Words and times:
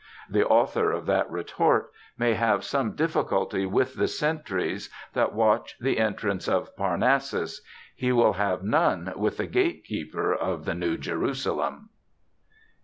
'"The 0.37 0.47
author 0.47 0.91
of 0.91 1.05
that 1.05 1.29
retort 1.29 1.91
may 2.17 2.33
have 2.33 2.63
some 2.63 2.95
difficulty 2.95 3.67
with 3.67 3.93
the 3.93 4.07
sentries 4.07 4.89
that 5.13 5.31
watch 5.35 5.75
the 5.79 5.99
entrance 5.99 6.47
of 6.47 6.75
Parnassus; 6.75 7.61
he 7.95 8.11
will 8.11 8.33
have 8.33 8.63
none 8.63 9.13
with 9.15 9.37
the 9.37 9.45
gatekeeper 9.45 10.33
of 10.33 10.65
the 10.65 10.73
New 10.73 10.97
Jerusalem. 10.97 11.89